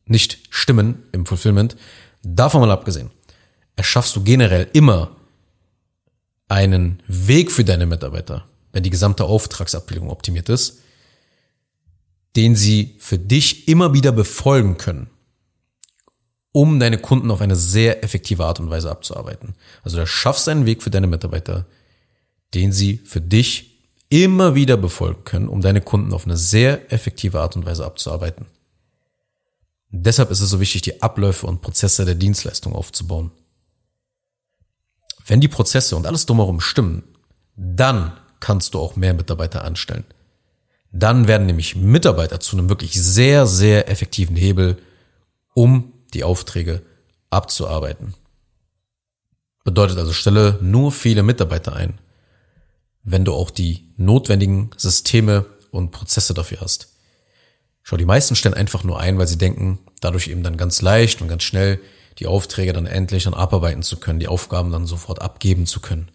nicht 0.06 0.40
stimmen 0.50 1.04
im 1.12 1.26
Fulfillment. 1.26 1.76
Davon 2.24 2.62
mal 2.62 2.72
abgesehen, 2.72 3.12
erschaffst 3.76 4.16
du 4.16 4.24
generell 4.24 4.70
immer 4.74 5.16
einen 6.48 7.02
Weg 7.08 7.52
für 7.52 7.64
deine 7.64 7.86
Mitarbeiter, 7.86 8.46
wenn 8.74 8.84
die 8.84 8.90
gesamte 8.90 9.24
Auftragsabwicklung 9.24 10.10
optimiert 10.10 10.50
ist, 10.50 10.80
den 12.36 12.56
sie 12.56 12.96
für 13.00 13.18
dich 13.18 13.68
immer 13.68 13.94
wieder 13.94 14.12
befolgen 14.12 14.78
können 14.78 15.10
um 16.52 16.80
deine 16.80 16.98
Kunden 16.98 17.32
auf 17.32 17.42
eine 17.42 17.56
sehr 17.56 18.04
effektive 18.04 18.46
Art 18.46 18.60
und 18.60 18.70
Weise 18.70 18.92
abzuarbeiten. 18.92 19.56
Also 19.84 19.98
du 19.98 20.08
schaffst 20.08 20.50
einen 20.50 20.66
Weg 20.66 20.84
für 20.84 20.90
deine 20.90 21.08
Mitarbeiter, 21.08 21.66
den 22.54 22.72
sie 22.72 22.98
für 22.98 23.22
dich 23.22 23.71
immer 24.12 24.56
wieder 24.56 24.76
befolgen 24.76 25.24
können, 25.24 25.48
um 25.48 25.62
deine 25.62 25.80
Kunden 25.80 26.14
auf 26.14 26.26
eine 26.26 26.36
sehr 26.36 26.92
effektive 26.92 27.40
Art 27.40 27.56
und 27.56 27.66
Weise 27.66 27.86
abzuarbeiten. 27.86 28.46
deshalb 29.90 30.32
ist 30.32 30.42
es 30.42 30.50
so 30.50 30.60
wichtig, 30.60 30.84
die 30.84 31.02
Abläufe 31.02 31.48
und 31.48 31.62
Prozesse 31.62 32.06
der 32.06 32.16
Dienstleistung 32.16 32.74
aufzubauen. 32.74 33.32
Wenn 35.26 35.42
die 35.42 35.48
Prozesse 35.48 35.96
und 35.96 36.06
alles 36.06 36.26
drumherum 36.26 36.60
stimmen, 36.60 37.04
dann 37.56 38.14
kannst 38.40 38.74
du 38.74 38.80
auch 38.80 38.96
mehr 38.96 39.14
Mitarbeiter 39.14 39.64
anstellen. 39.64 40.06
Dann 40.92 41.28
werden 41.28 41.48
nämlich 41.48 41.76
Mitarbeiter 41.76 42.40
zu 42.42 42.58
einem 42.58 42.70
wirklich 42.70 43.02
sehr, 43.02 43.46
sehr 43.46 43.90
effektiven 43.90 44.36
Hebel, 44.36 44.78
um 45.54 45.94
die 46.14 46.24
Aufträge 46.26 46.82
abzuarbeiten. 47.30 48.14
Bedeutet 49.64 49.98
also, 49.98 50.12
stelle 50.12 50.58
nur 50.62 50.92
viele 50.92 51.24
Mitarbeiter 51.24 51.76
ein, 51.76 51.98
wenn 53.04 53.26
du 53.26 53.34
auch 53.34 53.50
die 53.50 53.90
notwendigen 53.98 54.72
Systeme 54.78 55.46
und 55.72 55.92
Prozesse 55.92 56.34
dafür 56.34 56.62
hast. 56.62 56.90
Schau, 57.84 57.98
die 57.98 58.06
meisten 58.06 58.36
stellen 58.36 58.54
einfach 58.54 58.84
nur 58.84 59.00
ein, 59.00 59.18
weil 59.18 59.28
sie 59.28 59.38
denken, 59.38 59.80
dadurch 60.02 60.28
eben 60.28 60.44
dann 60.44 60.58
ganz 60.58 60.82
leicht 60.82 61.22
und 61.22 61.28
ganz 61.28 61.44
schnell 61.44 61.80
die 62.20 62.28
Aufträge 62.28 62.74
dann 62.74 62.86
endlich 62.86 63.24
dann 63.24 63.34
abarbeiten 63.34 63.82
zu 63.82 63.98
können, 63.98 64.20
die 64.20 64.28
Aufgaben 64.28 64.72
dann 64.72 64.86
sofort 64.86 65.22
abgeben 65.22 65.66
zu 65.66 65.80
können. 65.80 66.10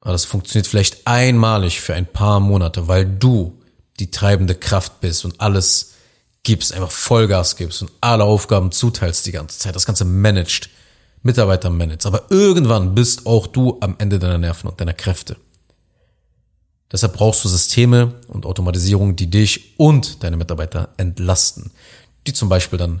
Aber 0.00 0.12
das 0.12 0.26
funktioniert 0.26 0.66
vielleicht 0.66 1.06
einmalig 1.06 1.80
für 1.80 1.94
ein 1.94 2.06
paar 2.06 2.38
Monate, 2.38 2.88
weil 2.88 3.06
du 3.06 3.60
die 3.98 4.10
treibende 4.10 4.54
Kraft 4.54 5.00
bist 5.00 5.24
und 5.24 5.40
alles 5.40 5.94
gibst, 6.42 6.72
einfach 6.74 6.90
Vollgas 6.90 7.56
gibst 7.56 7.82
und 7.82 7.90
alle 8.00 8.24
Aufgaben 8.24 8.70
zuteilst 8.70 9.24
die 9.26 9.32
ganze 9.32 9.58
Zeit, 9.58 9.74
das 9.74 9.86
Ganze 9.86 10.04
managt, 10.04 10.68
Mitarbeiter 11.24 11.70
managst. 11.70 12.06
Aber 12.06 12.30
irgendwann 12.30 12.94
bist 12.94 13.26
auch 13.26 13.48
du 13.48 13.78
am 13.80 13.96
Ende 13.98 14.18
deiner 14.18 14.38
Nerven 14.38 14.68
und 14.68 14.80
deiner 14.80 14.94
Kräfte. 14.94 15.36
Deshalb 16.92 17.14
brauchst 17.14 17.44
du 17.44 17.48
Systeme 17.48 18.14
und 18.28 18.46
Automatisierung, 18.46 19.16
die 19.16 19.28
dich 19.28 19.74
und 19.78 20.22
deine 20.22 20.36
Mitarbeiter 20.36 20.90
entlasten, 20.96 21.72
die 22.26 22.32
zum 22.32 22.48
Beispiel 22.48 22.78
dann 22.78 23.00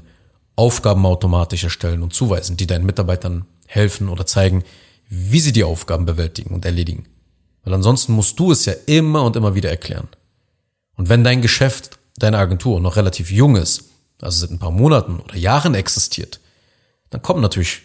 Aufgaben 0.56 1.04
automatisch 1.06 1.62
erstellen 1.64 2.02
und 2.02 2.14
zuweisen, 2.14 2.56
die 2.56 2.66
deinen 2.66 2.86
Mitarbeitern 2.86 3.44
helfen 3.66 4.08
oder 4.08 4.26
zeigen, 4.26 4.64
wie 5.08 5.40
sie 5.40 5.52
die 5.52 5.64
Aufgaben 5.64 6.06
bewältigen 6.06 6.54
und 6.54 6.64
erledigen. 6.64 7.06
Weil 7.62 7.74
ansonsten 7.74 8.14
musst 8.14 8.38
du 8.38 8.52
es 8.52 8.64
ja 8.64 8.74
immer 8.86 9.22
und 9.24 9.36
immer 9.36 9.54
wieder 9.54 9.70
erklären. 9.70 10.08
Und 10.96 11.08
wenn 11.08 11.24
dein 11.24 11.42
Geschäft, 11.42 11.98
deine 12.16 12.38
Agentur 12.38 12.80
noch 12.80 12.96
relativ 12.96 13.30
jung 13.30 13.56
ist, 13.56 13.84
also 14.20 14.40
seit 14.40 14.50
ein 14.50 14.58
paar 14.58 14.70
Monaten 14.70 15.20
oder 15.20 15.36
Jahren 15.36 15.74
existiert, 15.74 16.40
dann 17.10 17.22
kommen 17.22 17.40
natürlich 17.42 17.82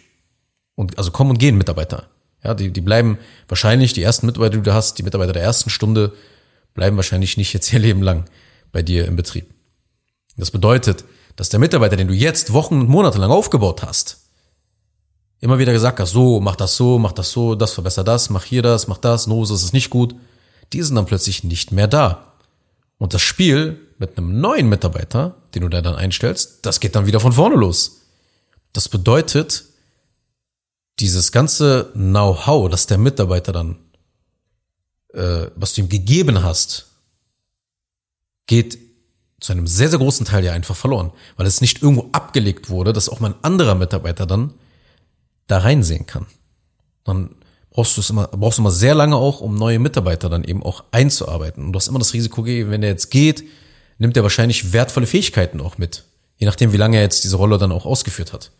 und 0.74 0.98
also 0.98 1.10
kommen 1.10 1.30
und 1.30 1.38
gehen 1.38 1.58
Mitarbeiter. 1.58 2.08
Ja, 2.42 2.54
die, 2.54 2.70
die 2.70 2.80
bleiben 2.80 3.18
wahrscheinlich, 3.48 3.92
die 3.92 4.02
ersten 4.02 4.26
Mitarbeiter, 4.26 4.56
die 4.56 4.62
du 4.62 4.74
hast, 4.74 4.98
die 4.98 5.02
Mitarbeiter 5.02 5.32
der 5.32 5.42
ersten 5.42 5.70
Stunde, 5.70 6.12
bleiben 6.74 6.96
wahrscheinlich 6.96 7.36
nicht 7.36 7.52
jetzt 7.52 7.72
ihr 7.72 7.78
Leben 7.78 8.02
lang 8.02 8.24
bei 8.72 8.82
dir 8.82 9.06
im 9.06 9.16
Betrieb. 9.16 9.52
Das 10.36 10.50
bedeutet, 10.50 11.04
dass 11.36 11.48
der 11.48 11.60
Mitarbeiter, 11.60 11.96
den 11.96 12.08
du 12.08 12.14
jetzt 12.14 12.52
Wochen 12.52 12.80
und 12.80 12.88
Monate 12.88 13.18
lang 13.18 13.30
aufgebaut 13.30 13.82
hast, 13.82 14.20
immer 15.40 15.58
wieder 15.58 15.72
gesagt 15.72 16.00
hast, 16.00 16.12
so, 16.12 16.40
mach 16.40 16.56
das 16.56 16.76
so, 16.76 16.98
mach 16.98 17.12
das 17.12 17.30
so, 17.30 17.54
das 17.54 17.72
verbessert 17.72 18.08
das, 18.08 18.30
mach 18.30 18.44
hier 18.44 18.62
das, 18.62 18.88
mach 18.88 18.98
das, 18.98 19.26
no, 19.26 19.44
so 19.44 19.54
ist 19.54 19.62
es 19.62 19.72
nicht 19.72 19.90
gut, 19.90 20.14
die 20.72 20.82
sind 20.82 20.96
dann 20.96 21.06
plötzlich 21.06 21.44
nicht 21.44 21.72
mehr 21.72 21.88
da. 21.88 22.34
Und 22.98 23.14
das 23.14 23.22
Spiel 23.22 23.80
mit 23.98 24.16
einem 24.16 24.40
neuen 24.40 24.68
Mitarbeiter, 24.68 25.34
den 25.54 25.62
du 25.62 25.68
da 25.68 25.80
dann 25.80 25.94
einstellst, 25.94 26.58
das 26.62 26.80
geht 26.80 26.94
dann 26.94 27.06
wieder 27.06 27.20
von 27.20 27.32
vorne 27.32 27.56
los. 27.56 28.02
Das 28.72 28.88
bedeutet, 28.88 29.64
dieses 31.00 31.32
ganze 31.32 31.90
Know-how, 31.94 32.70
das 32.70 32.86
der 32.86 32.98
Mitarbeiter 32.98 33.52
dann, 33.52 33.76
äh, 35.14 35.46
was 35.56 35.74
du 35.74 35.82
ihm 35.82 35.88
gegeben 35.88 36.42
hast, 36.42 36.86
geht 38.46 38.78
zu 39.40 39.52
einem 39.52 39.66
sehr, 39.66 39.88
sehr 39.88 39.98
großen 39.98 40.26
Teil 40.26 40.44
ja 40.44 40.52
einfach 40.52 40.76
verloren, 40.76 41.12
weil 41.36 41.46
es 41.46 41.60
nicht 41.60 41.82
irgendwo 41.82 42.08
abgelegt 42.12 42.68
wurde, 42.68 42.92
dass 42.92 43.08
auch 43.08 43.20
mal 43.20 43.30
ein 43.30 43.42
anderer 43.42 43.74
Mitarbeiter 43.74 44.26
dann 44.26 44.52
da 45.46 45.58
reinsehen 45.58 46.06
kann. 46.06 46.26
Dann 47.04 47.36
brauchst 47.70 47.96
du 47.96 48.02
es 48.02 48.10
immer, 48.10 48.28
brauchst 48.28 48.58
du 48.58 48.62
immer 48.62 48.70
sehr 48.70 48.94
lange 48.94 49.16
auch, 49.16 49.40
um 49.40 49.54
neue 49.54 49.78
Mitarbeiter 49.78 50.28
dann 50.28 50.44
eben 50.44 50.62
auch 50.62 50.84
einzuarbeiten. 50.90 51.64
Und 51.64 51.72
du 51.72 51.78
hast 51.78 51.88
immer 51.88 51.98
das 51.98 52.12
Risiko, 52.12 52.44
wenn 52.44 52.82
er 52.82 52.90
jetzt 52.90 53.10
geht, 53.10 53.44
nimmt 53.98 54.16
er 54.16 54.22
wahrscheinlich 54.22 54.72
wertvolle 54.72 55.06
Fähigkeiten 55.06 55.60
auch 55.60 55.78
mit. 55.78 56.04
Je 56.36 56.46
nachdem, 56.46 56.72
wie 56.72 56.78
lange 56.78 56.96
er 56.96 57.02
jetzt 57.02 57.24
diese 57.24 57.36
Rolle 57.36 57.58
dann 57.58 57.72
auch 57.72 57.86
ausgeführt 57.86 58.32
hat. 58.32 58.50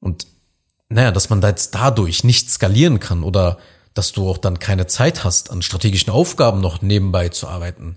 Und 0.00 0.26
naja, 0.88 1.12
dass 1.12 1.30
man 1.30 1.40
da 1.40 1.48
jetzt 1.48 1.74
dadurch 1.74 2.24
nicht 2.24 2.50
skalieren 2.50 2.98
kann 2.98 3.22
oder 3.22 3.58
dass 3.94 4.12
du 4.12 4.28
auch 4.28 4.38
dann 4.38 4.58
keine 4.58 4.86
Zeit 4.86 5.24
hast, 5.24 5.50
an 5.50 5.62
strategischen 5.62 6.12
Aufgaben 6.12 6.60
noch 6.60 6.82
nebenbei 6.82 7.28
zu 7.28 7.48
arbeiten. 7.48 7.96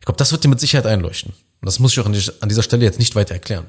Ich 0.00 0.06
glaube, 0.06 0.18
das 0.18 0.32
wird 0.32 0.44
dir 0.44 0.48
mit 0.48 0.60
Sicherheit 0.60 0.86
einleuchten. 0.86 1.32
Und 1.32 1.66
das 1.66 1.78
muss 1.78 1.92
ich 1.92 2.00
auch 2.00 2.06
an 2.06 2.48
dieser 2.48 2.62
Stelle 2.62 2.84
jetzt 2.84 2.98
nicht 2.98 3.14
weiter 3.14 3.34
erklären. 3.34 3.66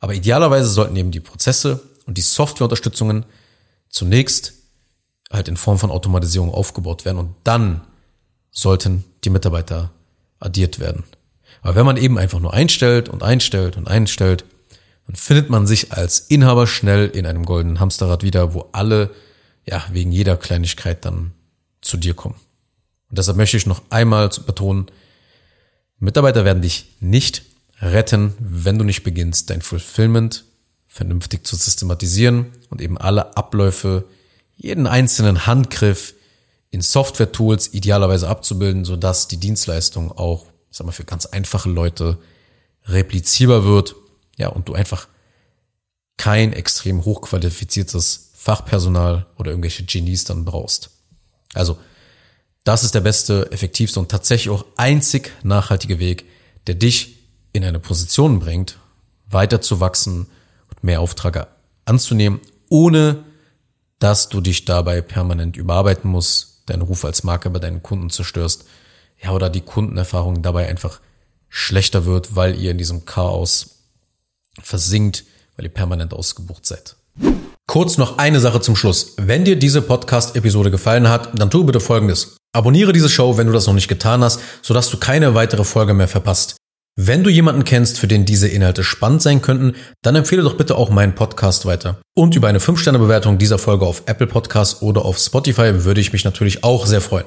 Aber 0.00 0.14
idealerweise 0.14 0.68
sollten 0.68 0.96
eben 0.96 1.10
die 1.10 1.20
Prozesse 1.20 1.80
und 2.06 2.16
die 2.16 2.22
Softwareunterstützungen 2.22 3.26
zunächst 3.90 4.54
halt 5.30 5.48
in 5.48 5.56
Form 5.56 5.78
von 5.78 5.90
Automatisierung 5.90 6.52
aufgebaut 6.52 7.04
werden 7.04 7.18
und 7.18 7.34
dann 7.44 7.82
sollten 8.50 9.04
die 9.24 9.30
Mitarbeiter 9.30 9.90
addiert 10.38 10.78
werden. 10.78 11.04
Aber 11.62 11.74
wenn 11.74 11.86
man 11.86 11.96
eben 11.96 12.18
einfach 12.18 12.40
nur 12.40 12.54
einstellt 12.54 13.08
und 13.08 13.22
einstellt 13.22 13.76
und 13.76 13.86
einstellt, 13.86 14.44
dann 15.06 15.16
findet 15.16 15.50
man 15.50 15.66
sich 15.66 15.92
als 15.92 16.20
Inhaber 16.20 16.66
schnell 16.66 17.08
in 17.08 17.26
einem 17.26 17.44
goldenen 17.44 17.80
Hamsterrad 17.80 18.22
wieder, 18.22 18.54
wo 18.54 18.68
alle 18.72 19.10
ja 19.66 19.84
wegen 19.92 20.12
jeder 20.12 20.36
Kleinigkeit 20.36 21.04
dann 21.04 21.32
zu 21.80 21.96
dir 21.96 22.14
kommen. 22.14 22.36
Und 23.08 23.18
deshalb 23.18 23.36
möchte 23.36 23.56
ich 23.56 23.66
noch 23.66 23.82
einmal 23.90 24.28
betonen, 24.46 24.86
Mitarbeiter 25.98 26.44
werden 26.44 26.62
dich 26.62 26.96
nicht 27.00 27.42
retten, 27.80 28.34
wenn 28.38 28.78
du 28.78 28.84
nicht 28.84 29.02
beginnst, 29.02 29.50
dein 29.50 29.62
Fulfillment 29.62 30.44
vernünftig 30.86 31.46
zu 31.46 31.56
systematisieren 31.56 32.46
und 32.68 32.80
eben 32.80 32.98
alle 32.98 33.36
Abläufe, 33.36 34.04
jeden 34.56 34.86
einzelnen 34.86 35.46
Handgriff 35.46 36.14
in 36.70 36.82
Software-Tools 36.82 37.74
idealerweise 37.74 38.28
abzubilden, 38.28 38.84
sodass 38.84 39.28
die 39.28 39.38
Dienstleistung 39.38 40.12
auch, 40.12 40.46
sag 40.70 40.86
mal, 40.86 40.92
für 40.92 41.04
ganz 41.04 41.26
einfache 41.26 41.68
Leute 41.68 42.18
replizierbar 42.86 43.64
wird, 43.64 43.94
ja, 44.40 44.48
und 44.48 44.68
du 44.68 44.74
einfach 44.74 45.06
kein 46.16 46.52
extrem 46.52 47.04
hochqualifiziertes 47.04 48.30
Fachpersonal 48.34 49.26
oder 49.38 49.50
irgendwelche 49.50 49.84
Genies 49.84 50.24
dann 50.24 50.44
brauchst. 50.44 50.90
Also, 51.54 51.78
das 52.64 52.84
ist 52.84 52.94
der 52.94 53.00
beste, 53.00 53.52
effektivste 53.52 54.00
und 54.00 54.10
tatsächlich 54.10 54.50
auch 54.50 54.64
einzig 54.76 55.32
nachhaltige 55.42 55.98
Weg, 55.98 56.24
der 56.66 56.74
dich 56.74 57.16
in 57.52 57.64
eine 57.64 57.80
Position 57.80 58.40
bringt, 58.40 58.78
weiter 59.28 59.60
zu 59.60 59.80
wachsen 59.80 60.26
und 60.68 60.84
mehr 60.84 61.00
Aufträge 61.00 61.48
anzunehmen, 61.84 62.40
ohne 62.68 63.24
dass 63.98 64.28
du 64.28 64.40
dich 64.40 64.64
dabei 64.64 65.02
permanent 65.02 65.56
überarbeiten 65.56 66.10
musst, 66.10 66.62
deinen 66.66 66.82
Ruf 66.82 67.04
als 67.04 67.24
Marke 67.24 67.50
bei 67.50 67.58
deinen 67.58 67.82
Kunden 67.82 68.10
zerstörst, 68.10 68.64
ja, 69.22 69.32
oder 69.32 69.50
die 69.50 69.60
Kundenerfahrung 69.60 70.42
dabei 70.42 70.68
einfach 70.68 71.00
schlechter 71.48 72.06
wird, 72.06 72.36
weil 72.36 72.58
ihr 72.58 72.70
in 72.70 72.78
diesem 72.78 73.04
Chaos 73.04 73.79
versinkt, 74.62 75.24
weil 75.56 75.66
ihr 75.66 75.72
permanent 75.72 76.14
ausgebucht 76.14 76.66
seid. 76.66 76.96
Kurz 77.66 77.98
noch 77.98 78.18
eine 78.18 78.40
Sache 78.40 78.60
zum 78.60 78.74
Schluss. 78.74 79.14
Wenn 79.16 79.44
dir 79.44 79.56
diese 79.56 79.82
Podcast-Episode 79.82 80.70
gefallen 80.70 81.08
hat, 81.08 81.30
dann 81.38 81.50
tu 81.50 81.64
bitte 81.64 81.80
Folgendes. 81.80 82.36
Abonniere 82.52 82.92
diese 82.92 83.08
Show, 83.08 83.36
wenn 83.36 83.46
du 83.46 83.52
das 83.52 83.66
noch 83.66 83.74
nicht 83.74 83.88
getan 83.88 84.24
hast, 84.24 84.40
sodass 84.62 84.90
du 84.90 84.96
keine 84.96 85.34
weitere 85.34 85.62
Folge 85.62 85.94
mehr 85.94 86.08
verpasst. 86.08 86.56
Wenn 86.96 87.22
du 87.22 87.30
jemanden 87.30 87.64
kennst, 87.64 87.98
für 87.98 88.08
den 88.08 88.24
diese 88.24 88.48
Inhalte 88.48 88.82
spannend 88.82 89.22
sein 89.22 89.40
könnten, 89.40 89.76
dann 90.02 90.16
empfehle 90.16 90.42
doch 90.42 90.56
bitte 90.56 90.76
auch 90.76 90.90
meinen 90.90 91.14
Podcast 91.14 91.64
weiter. 91.64 92.00
Und 92.16 92.34
über 92.34 92.48
eine 92.48 92.58
5-Sterne-Bewertung 92.58 93.38
dieser 93.38 93.58
Folge 93.58 93.86
auf 93.86 94.02
Apple 94.06 94.26
Podcasts 94.26 94.82
oder 94.82 95.04
auf 95.04 95.18
Spotify 95.18 95.84
würde 95.84 96.00
ich 96.00 96.12
mich 96.12 96.24
natürlich 96.24 96.64
auch 96.64 96.86
sehr 96.86 97.00
freuen. 97.00 97.26